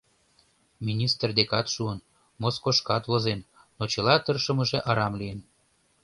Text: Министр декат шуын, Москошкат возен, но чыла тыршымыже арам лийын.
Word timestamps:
Министр 0.87 1.29
декат 1.39 1.67
шуын, 1.73 1.99
Москошкат 2.41 3.03
возен, 3.11 3.39
но 3.77 3.83
чыла 3.91 4.15
тыршымыже 4.25 4.79
арам 4.89 5.13
лийын. 5.19 5.39